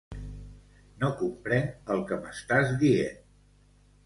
[1.03, 3.23] No comprenc el que m'estàs dient.